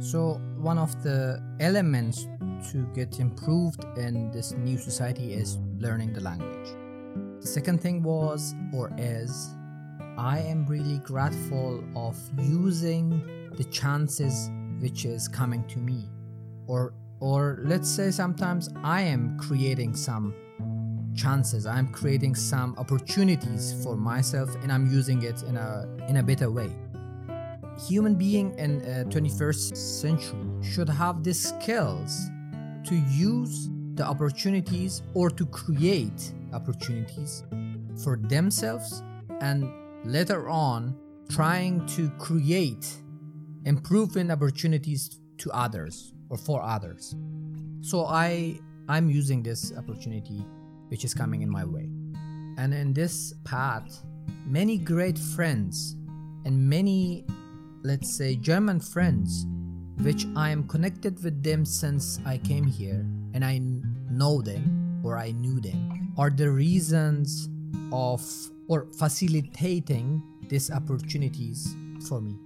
So 0.00 0.40
one 0.56 0.78
of 0.78 1.02
the 1.02 1.42
elements 1.60 2.26
to 2.70 2.86
get 2.94 3.20
improved 3.20 3.84
in 3.96 4.30
this 4.30 4.52
new 4.52 4.78
society 4.78 5.32
is 5.32 5.58
learning 5.78 6.12
the 6.12 6.20
language. 6.20 6.68
The 7.40 7.46
second 7.46 7.80
thing 7.80 8.02
was 8.02 8.54
or 8.72 8.92
is 8.98 9.54
I 10.16 10.40
am 10.40 10.66
really 10.66 10.98
grateful 10.98 11.84
of 11.94 12.16
using 12.38 13.22
the 13.56 13.64
chances 13.64 14.50
which 14.80 15.04
is 15.04 15.28
coming 15.28 15.64
to 15.68 15.78
me 15.78 16.08
or 16.66 16.94
or 17.20 17.60
let's 17.64 17.88
say 17.88 18.10
sometimes 18.10 18.68
I 18.82 19.02
am 19.02 19.38
creating 19.38 19.94
some 19.94 20.34
chances. 21.18 21.66
I'm 21.66 21.88
creating 21.88 22.34
some 22.34 22.74
opportunities 22.78 23.74
for 23.82 23.96
myself 23.96 24.54
and 24.62 24.72
I'm 24.72 24.86
using 24.90 25.22
it 25.22 25.42
in 25.42 25.56
a 25.56 25.86
in 26.08 26.16
a 26.18 26.22
better 26.22 26.50
way. 26.50 26.70
Human 27.88 28.14
being 28.14 28.54
in 28.58 28.82
uh, 28.82 29.04
21st 29.08 29.76
century 29.76 30.48
should 30.62 30.88
have 30.88 31.22
the 31.22 31.34
skills 31.34 32.12
to 32.84 32.94
use 33.10 33.68
the 33.94 34.04
opportunities 34.04 35.02
or 35.14 35.30
to 35.30 35.44
create 35.46 36.32
opportunities 36.52 37.44
for 38.02 38.16
themselves 38.16 39.02
and 39.40 39.70
later 40.04 40.48
on 40.48 40.96
trying 41.28 41.84
to 41.86 42.08
create 42.18 42.86
improvement 43.64 44.30
opportunities 44.30 45.20
to 45.38 45.50
others 45.50 46.12
or 46.30 46.36
for 46.36 46.62
others. 46.62 47.14
So 47.80 48.06
i 48.06 48.58
i'm 48.88 49.10
using 49.10 49.42
this 49.42 49.72
opportunity 49.76 50.44
which 50.88 51.04
is 51.04 51.14
coming 51.14 51.42
in 51.42 51.50
my 51.50 51.64
way 51.64 51.88
and 52.58 52.74
in 52.74 52.92
this 52.92 53.34
path 53.44 54.04
many 54.44 54.78
great 54.78 55.18
friends 55.18 55.96
and 56.44 56.68
many 56.68 57.24
let's 57.82 58.16
say 58.16 58.34
german 58.36 58.80
friends 58.80 59.46
which 60.02 60.26
I 60.36 60.50
am 60.50 60.66
connected 60.68 61.22
with 61.24 61.42
them 61.42 61.64
since 61.64 62.20
I 62.24 62.38
came 62.38 62.64
here 62.64 63.04
and 63.34 63.44
I 63.44 63.60
know 64.10 64.40
them 64.40 65.00
or 65.04 65.18
I 65.18 65.32
knew 65.32 65.60
them, 65.60 66.12
are 66.16 66.30
the 66.30 66.50
reasons 66.50 67.48
of 67.92 68.22
or 68.68 68.86
facilitating 68.98 70.22
these 70.48 70.70
opportunities 70.70 71.74
for 72.06 72.20
me. 72.20 72.36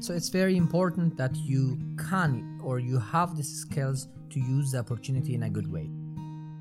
So 0.00 0.14
it's 0.14 0.28
very 0.28 0.56
important 0.56 1.16
that 1.16 1.34
you 1.36 1.78
can 1.96 2.60
or 2.62 2.78
you 2.78 2.98
have 2.98 3.36
the 3.36 3.42
skills 3.42 4.08
to 4.30 4.40
use 4.40 4.72
the 4.72 4.78
opportunity 4.78 5.34
in 5.34 5.44
a 5.44 5.50
good 5.50 5.70
way. 5.70 5.90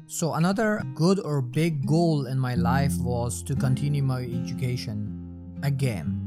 So, 0.08 0.34
another 0.34 0.82
good 0.96 1.20
or 1.20 1.42
big 1.42 1.86
goal 1.86 2.28
in 2.28 2.40
my 2.40 2.56
life 2.56 2.98
was 3.00 3.44
to 3.44 3.56
continue 3.56 4.02
my 4.02 4.24
education 4.24 5.60
again. 5.64 6.24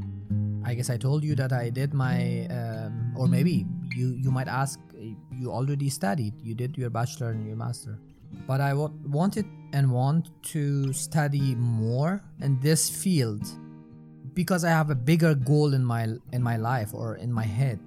I 0.63 0.75
guess 0.75 0.89
I 0.89 0.97
told 0.97 1.23
you 1.23 1.35
that 1.35 1.51
I 1.51 1.69
did 1.69 1.93
my, 1.93 2.45
um, 2.47 3.13
or 3.17 3.27
maybe 3.27 3.65
you 3.95 4.13
you 4.15 4.31
might 4.31 4.47
ask 4.47 4.79
you 5.31 5.51
already 5.51 5.89
studied 5.89 6.33
you 6.43 6.53
did 6.53 6.77
your 6.77 6.89
bachelor 6.89 7.31
and 7.31 7.45
your 7.47 7.55
master 7.55 7.97
but 8.47 8.61
I 8.61 8.69
w- 8.69 8.93
wanted 9.07 9.45
and 9.73 9.91
want 9.91 10.29
to 10.53 10.93
study 10.93 11.55
more 11.55 12.21
in 12.41 12.59
this 12.59 12.89
field 12.89 13.43
because 14.33 14.63
I 14.63 14.69
have 14.69 14.89
a 14.89 14.95
bigger 14.95 15.35
goal 15.35 15.73
in 15.73 15.83
my 15.83 16.07
in 16.31 16.41
my 16.41 16.57
life 16.57 16.93
or 16.93 17.15
in 17.15 17.31
my 17.31 17.43
head. 17.43 17.79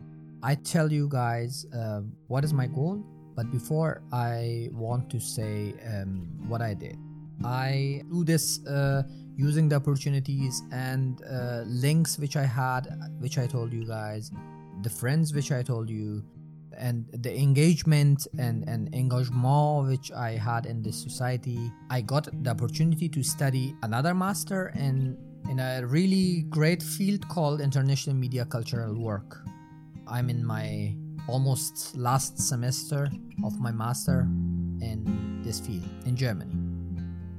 I 0.43 0.57
tell 0.57 0.93
you 0.93 1.09
guys 1.09 1.67
uh, 1.73 2.03
what 2.29 2.45
is 2.45 2.53
my 2.53 2.67
goal, 2.67 3.03
but 3.35 3.50
before 3.50 4.03
I 4.12 4.69
want 4.73 5.11
to 5.11 5.21
say 5.21 5.75
um, 5.87 6.26
what 6.49 6.62
I 6.62 6.75
did. 6.75 6.97
I 7.45 8.03
do 8.11 8.25
this 8.25 8.64
uh, 8.67 9.03
using 9.37 9.69
the 9.69 9.76
opportunities 9.76 10.62
and 10.73 11.21
uh, 11.25 11.62
links 11.67 12.19
which 12.19 12.37
I 12.37 12.45
had, 12.45 12.88
which 13.19 13.38
I 13.38 13.47
told 13.47 13.73
you 13.73 13.87
guys, 13.87 14.31
the 14.83 14.91
friends 14.91 15.35
which 15.35 15.50
I 15.50 15.62
told 15.62 15.91
you, 15.91 16.23
and 16.76 17.07
the 17.12 17.37
engagement 17.37 18.26
and, 18.38 18.69
and 18.69 18.93
engagement 18.95 19.88
which 19.88 20.11
I 20.12 20.33
had 20.33 20.67
in 20.67 20.83
this 20.83 21.00
society, 21.00 21.71
I 21.91 22.00
got 22.00 22.29
the 22.43 22.50
opportunity 22.50 23.09
to 23.09 23.23
study 23.23 23.75
another 23.83 24.14
master 24.14 24.73
in 24.75 25.17
in 25.50 25.61
a 25.61 25.87
really 25.87 26.43
great 26.49 26.83
field 26.83 27.29
called 27.29 27.61
international 27.61 28.17
media 28.17 28.47
cultural 28.47 28.95
work. 28.99 29.43
I'm 30.07 30.31
in 30.31 30.45
my 30.45 30.97
almost 31.28 31.97
last 31.97 32.38
semester 32.38 33.09
of 33.45 33.59
my 33.61 33.71
master 33.71 34.21
in 34.81 35.40
this 35.45 35.61
field 35.61 35.88
in 36.07 36.16
Germany. 36.16 36.54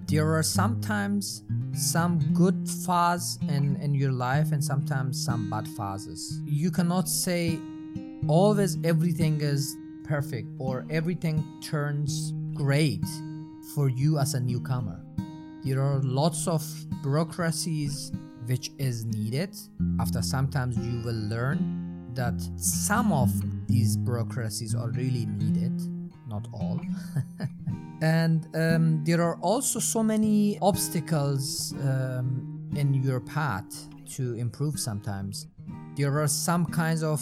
There 0.08 0.36
are 0.36 0.44
sometimes 0.44 1.44
some 1.74 2.20
good 2.34 2.70
phase 2.86 3.39
in, 3.50 3.75
in 3.82 3.96
your 3.96 4.12
life 4.12 4.51
and 4.51 4.63
sometimes 4.63 5.24
some 5.24 5.50
bad 5.50 5.68
phases. 5.68 6.42
You 6.46 6.72
cannot 6.72 7.10
say 7.10 7.60
always 8.27 8.77
everything 8.84 9.42
is 9.42 9.75
perfect 10.04 10.48
or 10.60 10.86
everything 10.89 11.44
turns 11.62 12.34
great 12.54 13.04
for 13.74 13.89
you 13.89 14.20
as 14.20 14.36
a 14.36 14.39
newcomer. 14.39 15.01
There 15.63 15.82
are 15.82 16.00
lots 16.04 16.48
of 16.48 16.63
bureaucracies 17.01 18.12
which 18.46 18.72
is 18.77 19.06
needed. 19.06 19.56
After 20.00 20.22
sometimes 20.22 20.77
you 20.77 21.01
will 21.04 21.27
learn 21.27 22.12
that 22.13 22.39
some 22.58 23.12
of 23.12 23.32
these 23.68 23.98
bureaucracies 23.98 24.76
are 24.76 24.90
really 24.92 25.26
needed, 25.26 25.82
not 26.28 26.48
all. 26.54 26.80
and 28.02 28.48
um, 28.56 29.04
there 29.04 29.22
are 29.22 29.38
also 29.42 29.80
so 29.80 30.04
many 30.04 30.58
obstacles 30.62 31.74
um, 31.84 32.70
in 32.76 32.94
your 32.94 33.20
path 33.20 33.88
to 34.06 34.34
improve 34.36 34.80
sometimes 34.80 35.48
there 35.96 36.22
are 36.22 36.28
some 36.28 36.66
kinds 36.66 37.04
of 37.04 37.22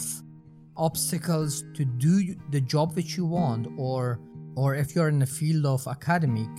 obstacles 0.76 1.64
to 1.74 1.84
do 1.84 2.34
the 2.50 2.60
job 2.60 2.94
which 2.96 3.16
you 3.16 3.24
want 3.24 3.68
or 3.76 4.18
or 4.56 4.74
if 4.74 4.94
you're 4.94 5.08
in 5.08 5.18
the 5.18 5.26
field 5.26 5.64
of 5.66 5.86
academic 5.86 6.50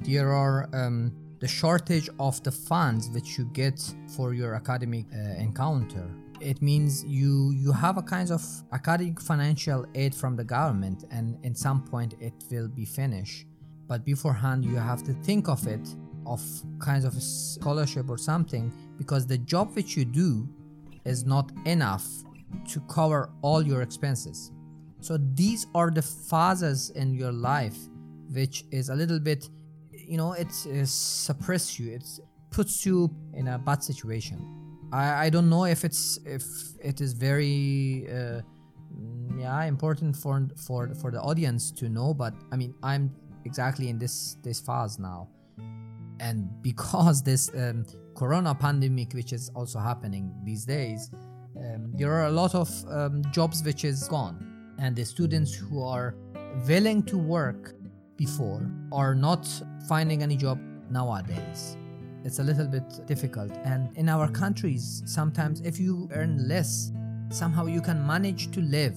there 0.00 0.32
are 0.32 0.68
um, 0.74 1.12
the 1.40 1.48
shortage 1.48 2.08
of 2.20 2.42
the 2.42 2.52
funds 2.52 3.08
which 3.10 3.38
you 3.38 3.46
get 3.52 3.80
for 4.14 4.34
your 4.34 4.54
academic 4.54 5.06
uh, 5.14 5.40
encounter 5.40 6.06
it 6.40 6.62
means 6.62 7.04
you 7.04 7.52
you 7.52 7.72
have 7.72 7.96
a 7.98 8.02
kind 8.02 8.30
of 8.30 8.42
academic 8.72 9.20
financial 9.20 9.84
aid 9.94 10.14
from 10.14 10.36
the 10.36 10.44
government 10.44 11.04
and 11.10 11.38
in 11.44 11.54
some 11.54 11.82
point 11.82 12.14
it 12.20 12.32
will 12.50 12.68
be 12.68 12.84
finished. 12.84 13.46
But 13.86 14.04
beforehand 14.04 14.64
you 14.64 14.76
have 14.76 15.02
to 15.04 15.12
think 15.12 15.48
of 15.48 15.66
it 15.66 15.94
of 16.26 16.42
kinds 16.78 17.04
of 17.04 17.14
scholarship 17.22 18.10
or 18.10 18.18
something 18.18 18.72
because 18.96 19.26
the 19.26 19.38
job 19.38 19.74
which 19.74 19.96
you 19.96 20.04
do 20.04 20.48
is 21.04 21.24
not 21.24 21.50
enough 21.64 22.06
to 22.68 22.80
cover 22.80 23.30
all 23.42 23.62
your 23.62 23.82
expenses. 23.82 24.52
So 25.00 25.18
these 25.34 25.66
are 25.74 25.90
the 25.90 26.02
phases 26.02 26.90
in 26.90 27.14
your 27.14 27.32
life 27.32 27.78
which 28.30 28.64
is 28.70 28.90
a 28.90 28.94
little 28.94 29.20
bit 29.20 29.48
you 29.92 30.16
know 30.16 30.32
it, 30.32 30.48
it 30.66 30.88
suppress 30.88 31.78
you. 31.78 31.92
It 31.92 32.06
puts 32.50 32.86
you 32.86 33.14
in 33.34 33.48
a 33.48 33.58
bad 33.58 33.82
situation 33.82 34.57
I, 34.92 35.26
I 35.26 35.30
don't 35.30 35.50
know 35.50 35.64
if 35.64 35.84
it's 35.84 36.18
if 36.24 36.44
it 36.82 37.00
is 37.00 37.12
very 37.12 38.06
uh, 38.08 38.40
mm, 38.92 39.40
yeah 39.40 39.64
important 39.64 40.16
for 40.16 40.48
for 40.56 40.94
for 40.94 41.10
the 41.10 41.20
audience 41.20 41.70
to 41.72 41.88
know 41.88 42.14
but 42.14 42.34
i 42.52 42.56
mean 42.56 42.74
i'm 42.82 43.14
exactly 43.44 43.88
in 43.88 43.98
this 43.98 44.36
this 44.42 44.60
phase 44.60 44.98
now. 44.98 45.28
And 46.20 46.38
because 46.70 47.22
this 47.22 47.50
um, 47.54 47.84
corona 48.14 48.54
pandemic 48.54 49.12
which 49.18 49.32
is 49.32 49.50
also 49.54 49.78
happening 49.78 50.24
these 50.44 50.64
days 50.64 51.10
um, 51.56 51.92
there 51.98 52.12
are 52.12 52.26
a 52.26 52.30
lot 52.42 52.54
of 52.54 52.68
um, 52.88 53.22
jobs 53.32 53.62
which 53.62 53.84
is 53.84 54.08
gone. 54.08 54.36
And 54.78 54.94
the 54.94 55.04
students 55.04 55.52
who 55.54 55.82
are 55.82 56.14
willing 56.68 57.02
to 57.04 57.16
work 57.18 57.74
before 58.16 58.62
are 58.92 59.14
not 59.14 59.42
finding 59.88 60.22
any 60.22 60.36
job 60.36 60.58
nowadays 60.90 61.76
it's 62.24 62.38
a 62.38 62.42
little 62.42 62.66
bit 62.66 63.06
difficult. 63.06 63.52
And 63.64 63.96
in 63.96 64.08
our 64.08 64.28
countries, 64.28 65.02
sometimes 65.06 65.60
if 65.60 65.78
you 65.78 66.08
earn 66.12 66.48
less, 66.48 66.92
somehow 67.30 67.66
you 67.66 67.80
can 67.80 68.04
manage 68.06 68.50
to 68.52 68.60
live. 68.60 68.96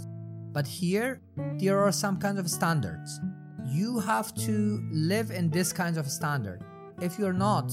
But 0.54 0.68
here, 0.68 1.22
there 1.58 1.80
are 1.80 1.92
some 1.92 2.18
kinds 2.18 2.40
of 2.40 2.50
standards. 2.50 3.20
You 3.66 4.00
have 4.00 4.34
to 4.36 4.84
live 4.92 5.32
in 5.32 5.50
this 5.50 5.72
kind 5.72 5.98
of 5.98 6.08
standard. 6.10 6.64
If 7.00 7.18
you're 7.18 7.34
not 7.34 7.72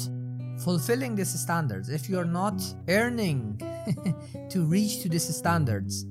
fulfilling 0.59 1.17
these 1.17 1.31
standards, 1.41 1.89
if 1.89 2.09
you're 2.09 2.25
not 2.25 2.63
earning 2.89 3.61
to 4.51 4.65
reach 4.65 5.03
to 5.03 5.09
these 5.09 5.35
standards, 5.35 6.07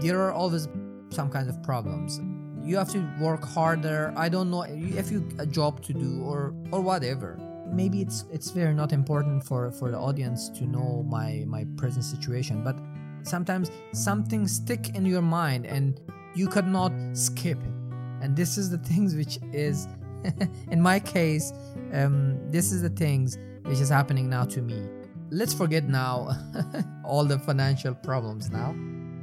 there 0.00 0.20
are 0.20 0.32
always 0.32 0.68
some 1.10 1.30
kinds 1.30 1.48
of 1.48 1.62
problems. 1.62 2.20
You 2.64 2.76
have 2.76 2.90
to 2.90 3.08
work 3.20 3.44
harder. 3.44 4.12
I 4.16 4.28
don't 4.28 4.50
know 4.50 4.62
if 4.62 5.10
you 5.10 5.26
a 5.38 5.46
job 5.46 5.82
to 5.84 5.92
do 5.92 6.22
or 6.22 6.54
or 6.70 6.80
whatever 6.80 7.38
maybe 7.72 8.00
it's 8.00 8.24
it's 8.32 8.50
very 8.50 8.74
not 8.74 8.92
important 8.92 9.44
for 9.44 9.70
for 9.70 9.90
the 9.90 9.98
audience 9.98 10.48
to 10.50 10.64
know 10.66 11.04
my 11.08 11.44
my 11.46 11.64
present 11.76 12.04
situation 12.04 12.62
but 12.64 12.76
sometimes 13.22 13.70
something 13.92 14.46
stick 14.46 14.94
in 14.94 15.04
your 15.04 15.22
mind 15.22 15.66
and 15.66 16.00
you 16.34 16.48
could 16.48 16.66
not 16.66 16.92
skip 17.12 17.58
it. 17.58 17.72
And 18.20 18.36
this 18.36 18.58
is 18.58 18.70
the 18.70 18.78
things 18.78 19.14
which 19.14 19.38
is 19.52 19.88
in 20.70 20.80
my 20.80 20.98
case 20.98 21.52
um, 21.92 22.38
this 22.50 22.72
is 22.72 22.82
the 22.82 22.90
things 22.90 23.38
which 23.62 23.80
is 23.80 23.88
happening 23.88 24.28
now 24.28 24.44
to 24.44 24.60
me. 24.60 24.88
Let's 25.30 25.54
forget 25.54 25.84
now 25.88 26.30
all 27.04 27.24
the 27.24 27.38
financial 27.38 27.94
problems 27.94 28.50
now. 28.50 28.70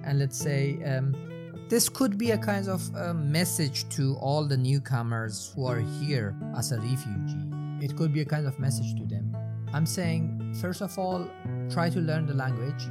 And 0.04 0.20
let's 0.20 0.38
say 0.38 0.82
um, 0.84 1.16
this 1.68 1.90
could 1.90 2.18
be 2.18 2.32
a 2.32 2.38
kind 2.38 2.68
of 2.68 2.96
uh, 2.96 3.14
message 3.14 3.90
to 3.90 4.16
all 4.20 4.46
the 4.46 4.58
newcomers 4.58 5.52
who 5.56 5.66
are 5.66 5.80
here 5.80 6.36
as 6.56 6.72
a 6.72 6.80
refugee 6.80 7.55
it 7.86 7.96
could 7.96 8.12
be 8.12 8.22
a 8.22 8.26
kind 8.26 8.48
of 8.48 8.58
message 8.58 8.96
to 8.96 9.06
them. 9.06 9.26
I'm 9.72 9.86
saying, 9.86 10.56
first 10.60 10.82
of 10.82 10.98
all, 10.98 11.30
try 11.70 11.88
to 11.92 12.00
learn 12.00 12.26
the 12.26 12.34
language. 12.34 12.84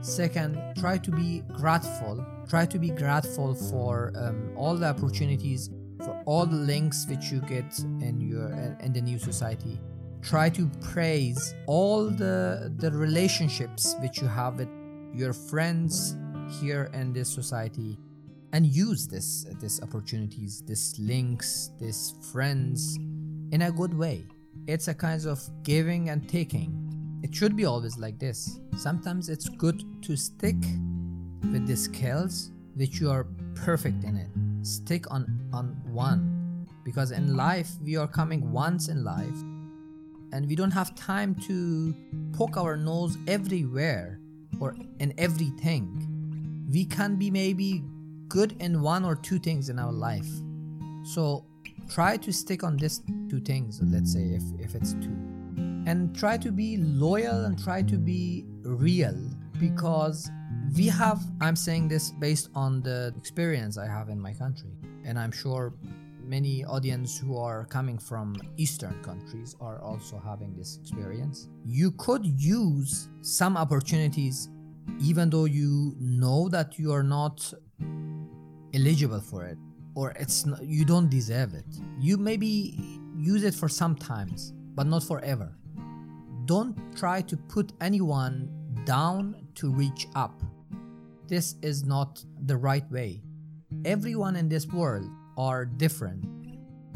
Second, 0.00 0.62
try 0.78 0.96
to 0.96 1.10
be 1.10 1.42
grateful. 1.54 2.24
Try 2.48 2.64
to 2.66 2.78
be 2.78 2.90
grateful 2.90 3.56
for 3.70 4.12
um, 4.14 4.52
all 4.56 4.76
the 4.76 4.86
opportunities, 4.86 5.70
for 6.04 6.22
all 6.24 6.46
the 6.46 6.62
links 6.72 7.04
which 7.08 7.32
you 7.32 7.40
get 7.40 7.70
in 8.00 8.20
your 8.20 8.48
in 8.84 8.92
the 8.92 9.00
new 9.00 9.18
society. 9.18 9.80
Try 10.22 10.50
to 10.50 10.70
praise 10.92 11.54
all 11.66 12.04
the 12.04 12.72
the 12.76 12.92
relationships 12.92 13.96
which 14.00 14.22
you 14.22 14.28
have 14.28 14.54
with 14.60 14.70
your 15.12 15.32
friends 15.32 16.16
here 16.60 16.90
in 16.94 17.12
this 17.12 17.28
society, 17.28 17.98
and 18.52 18.64
use 18.66 19.08
this 19.08 19.46
this 19.60 19.82
opportunities, 19.82 20.62
this 20.70 20.96
links, 20.98 21.72
this 21.80 22.14
friends 22.32 22.98
in 23.52 23.62
a 23.62 23.72
good 23.72 23.96
way. 23.96 24.24
It's 24.66 24.88
a 24.88 24.94
kind 24.94 25.24
of 25.26 25.40
giving 25.62 26.10
and 26.10 26.28
taking. 26.28 27.20
It 27.22 27.34
should 27.34 27.56
be 27.56 27.64
always 27.64 27.98
like 27.98 28.18
this. 28.18 28.60
Sometimes 28.76 29.28
it's 29.28 29.48
good 29.48 29.82
to 30.02 30.16
stick 30.16 30.56
with 31.52 31.66
the 31.66 31.76
skills 31.76 32.50
which 32.74 33.00
you 33.00 33.10
are 33.10 33.26
perfect 33.54 34.04
in 34.04 34.16
it. 34.16 34.30
Stick 34.66 35.10
on 35.10 35.48
on 35.52 35.76
one 35.90 36.66
because 36.84 37.10
in 37.10 37.36
life 37.36 37.70
we 37.82 37.96
are 37.96 38.06
coming 38.06 38.52
once 38.52 38.88
in 38.88 39.04
life 39.04 39.38
and 40.32 40.46
we 40.46 40.54
don't 40.54 40.70
have 40.70 40.94
time 40.94 41.34
to 41.34 41.94
poke 42.32 42.56
our 42.56 42.76
nose 42.76 43.16
everywhere 43.26 44.20
or 44.60 44.76
in 45.00 45.12
everything. 45.18 45.86
We 46.70 46.84
can 46.84 47.16
be 47.16 47.30
maybe 47.30 47.82
good 48.28 48.56
in 48.60 48.82
one 48.82 49.04
or 49.04 49.16
two 49.16 49.38
things 49.38 49.70
in 49.70 49.78
our 49.78 49.92
life. 49.92 50.28
So 51.02 51.44
try 51.88 52.16
to 52.16 52.32
stick 52.32 52.62
on 52.62 52.76
these 52.76 53.02
two 53.28 53.40
things 53.40 53.80
let's 53.84 54.12
say 54.12 54.24
if, 54.24 54.42
if 54.58 54.74
it's 54.74 54.94
two. 54.94 55.16
And 55.86 56.14
try 56.14 56.36
to 56.36 56.52
be 56.52 56.76
loyal 56.76 57.46
and 57.46 57.58
try 57.58 57.82
to 57.82 57.96
be 57.96 58.44
real 58.62 59.16
because 59.58 60.30
we 60.76 60.86
have 60.86 61.20
i'm 61.40 61.56
saying 61.56 61.88
this 61.88 62.10
based 62.10 62.50
on 62.54 62.82
the 62.82 63.12
experience 63.16 63.78
i 63.78 63.86
have 63.86 64.08
in 64.08 64.20
my 64.20 64.32
country. 64.32 64.70
And 65.04 65.18
i'm 65.18 65.32
sure 65.32 65.74
many 66.22 66.62
audience 66.64 67.18
who 67.18 67.38
are 67.38 67.64
coming 67.64 67.98
from 67.98 68.36
eastern 68.58 69.02
countries 69.02 69.56
are 69.62 69.80
also 69.80 70.20
having 70.22 70.54
this 70.54 70.76
experience. 70.76 71.48
You 71.64 71.92
could 71.92 72.26
use 72.26 73.08
some 73.22 73.56
opportunities 73.56 74.50
even 75.00 75.30
though 75.30 75.46
you 75.46 75.94
know 75.98 76.48
that 76.50 76.78
you 76.78 76.92
are 76.92 77.02
not 77.02 77.52
eligible 78.74 79.20
for 79.20 79.44
it 79.44 79.58
or 79.98 80.12
it's 80.12 80.46
not, 80.46 80.62
you 80.62 80.84
don't 80.84 81.10
deserve 81.10 81.54
it. 81.54 81.66
You 81.98 82.16
maybe 82.18 83.00
use 83.16 83.42
it 83.42 83.52
for 83.52 83.68
some 83.68 83.96
times, 83.96 84.52
but 84.76 84.86
not 84.86 85.02
forever. 85.02 85.52
Don't 86.44 86.78
try 86.96 87.20
to 87.22 87.36
put 87.36 87.72
anyone 87.80 88.48
down 88.84 89.34
to 89.56 89.72
reach 89.72 90.06
up. 90.14 90.40
This 91.26 91.56
is 91.62 91.84
not 91.84 92.24
the 92.46 92.56
right 92.56 92.88
way. 92.92 93.22
Everyone 93.84 94.36
in 94.36 94.48
this 94.48 94.68
world 94.68 95.10
are 95.36 95.64
different. 95.64 96.24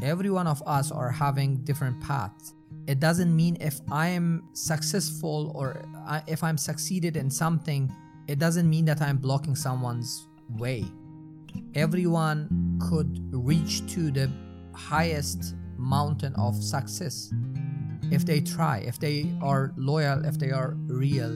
Every 0.01 0.29
one 0.29 0.47
of 0.47 0.63
us 0.65 0.89
are 0.89 1.11
having 1.11 1.57
different 1.65 1.99
paths. 1.99 2.53
It 2.87 3.01
doesn't 3.01 3.35
mean 3.35 3.57
if 3.59 3.81
I 3.91 4.07
am 4.07 4.47
successful 4.53 5.51
or 5.55 5.83
if 6.25 6.41
I'm 6.41 6.57
succeeded 6.57 7.17
in 7.17 7.29
something, 7.29 7.93
it 8.29 8.39
doesn't 8.39 8.69
mean 8.69 8.85
that 8.85 9.01
I'm 9.01 9.17
blocking 9.17 9.57
someone's 9.57 10.25
way 10.47 10.85
everyone 11.75 12.47
could 12.79 13.19
reach 13.31 13.85
to 13.93 14.11
the 14.11 14.29
highest 14.73 15.55
mountain 15.77 16.33
of 16.35 16.55
success 16.63 17.31
if 18.11 18.25
they 18.25 18.41
try, 18.41 18.77
if 18.79 18.99
they 18.99 19.31
are 19.41 19.73
loyal, 19.77 20.25
if 20.25 20.37
they 20.37 20.51
are 20.51 20.75
real, 20.87 21.31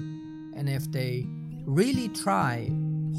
and 0.55 0.69
if 0.69 0.91
they 0.91 1.25
really 1.65 2.09
try 2.09 2.71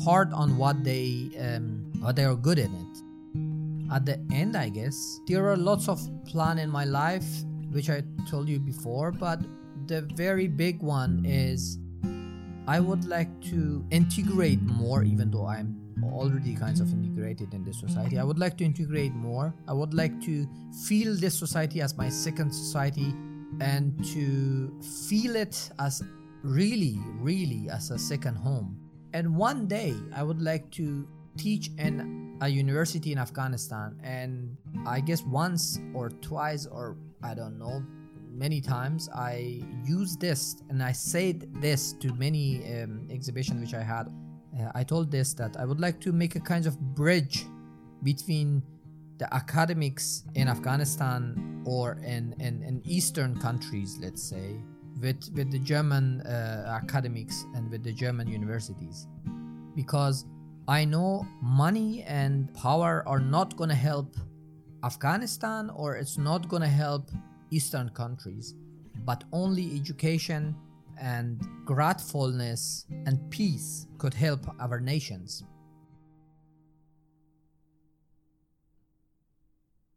hard 0.04 0.32
on 0.32 0.56
what 0.56 0.84
they 0.84 1.30
um, 1.40 1.90
what 2.00 2.16
they 2.16 2.24
are 2.24 2.36
good 2.36 2.58
in 2.58 2.72
it. 2.74 3.92
At 3.92 4.04
the 4.04 4.20
end, 4.32 4.56
I 4.56 4.68
guess 4.68 5.20
there 5.26 5.48
are 5.48 5.56
lots 5.56 5.88
of 5.88 6.00
plan 6.26 6.58
in 6.58 6.70
my 6.70 6.84
life, 6.84 7.26
which 7.72 7.88
I 7.90 8.02
told 8.28 8.48
you 8.48 8.60
before, 8.60 9.12
but 9.12 9.40
the 9.86 10.02
very 10.14 10.46
big 10.46 10.82
one 10.82 11.24
is 11.24 11.78
I 12.66 12.80
would 12.80 13.06
like 13.06 13.40
to 13.44 13.84
integrate 13.90 14.60
more, 14.60 15.02
even 15.02 15.30
though 15.30 15.46
I'm 15.46 15.87
already 16.04 16.54
kinds 16.54 16.80
of 16.80 16.92
integrated 16.92 17.54
in 17.54 17.64
this 17.64 17.78
society. 17.78 18.18
I 18.18 18.24
would 18.24 18.38
like 18.38 18.56
to 18.58 18.64
integrate 18.64 19.14
more. 19.14 19.54
I 19.66 19.72
would 19.72 19.94
like 19.94 20.20
to 20.22 20.46
feel 20.86 21.16
this 21.16 21.38
society 21.38 21.80
as 21.80 21.96
my 21.96 22.08
second 22.08 22.52
society 22.52 23.14
and 23.60 24.04
to 24.12 24.72
feel 25.08 25.36
it 25.36 25.70
as 25.78 26.02
really, 26.42 26.98
really 27.20 27.68
as 27.70 27.90
a 27.90 27.98
second 27.98 28.36
home. 28.36 28.78
And 29.12 29.36
one 29.36 29.66
day 29.66 29.94
I 30.14 30.22
would 30.22 30.42
like 30.42 30.70
to 30.72 31.08
teach 31.36 31.70
in 31.78 32.36
a 32.40 32.48
university 32.48 33.12
in 33.12 33.18
Afghanistan. 33.18 33.96
And 34.02 34.56
I 34.86 35.00
guess 35.00 35.22
once 35.22 35.80
or 35.94 36.10
twice, 36.10 36.66
or 36.66 36.96
I 37.22 37.34
don't 37.34 37.58
know, 37.58 37.82
many 38.30 38.60
times 38.60 39.08
I 39.14 39.62
use 39.84 40.16
this 40.16 40.56
and 40.68 40.82
I 40.82 40.92
said 40.92 41.48
this 41.60 41.92
to 41.94 42.14
many 42.14 42.62
um, 42.82 43.08
exhibitions 43.10 43.60
which 43.60 43.74
I 43.74 43.82
had 43.82 44.08
uh, 44.56 44.70
I 44.74 44.84
told 44.84 45.10
this 45.10 45.34
that 45.34 45.56
I 45.56 45.64
would 45.64 45.80
like 45.80 46.00
to 46.00 46.12
make 46.12 46.36
a 46.36 46.40
kind 46.40 46.66
of 46.66 46.78
bridge 46.94 47.46
between 48.02 48.62
the 49.18 49.32
academics 49.34 50.24
in 50.34 50.48
Afghanistan 50.48 51.62
or 51.66 51.98
in, 52.04 52.34
in, 52.38 52.62
in 52.62 52.80
Eastern 52.84 53.38
countries, 53.38 53.98
let's 54.00 54.22
say, 54.22 54.56
with, 55.00 55.28
with 55.34 55.50
the 55.50 55.58
German 55.58 56.20
uh, 56.22 56.80
academics 56.82 57.44
and 57.54 57.70
with 57.70 57.82
the 57.82 57.92
German 57.92 58.28
universities. 58.28 59.06
Because 59.74 60.24
I 60.68 60.84
know 60.84 61.26
money 61.42 62.02
and 62.04 62.52
power 62.54 63.02
are 63.06 63.20
not 63.20 63.56
going 63.56 63.70
to 63.70 63.76
help 63.76 64.16
Afghanistan 64.84 65.70
or 65.70 65.96
it's 65.96 66.18
not 66.18 66.48
going 66.48 66.62
to 66.62 66.68
help 66.68 67.10
Eastern 67.50 67.88
countries, 67.90 68.54
but 69.04 69.24
only 69.32 69.74
education 69.74 70.54
and 71.00 71.40
gratefulness 71.64 72.86
and 73.06 73.30
peace 73.30 73.86
could 73.98 74.14
help 74.14 74.46
our 74.60 74.80
nations. 74.80 75.44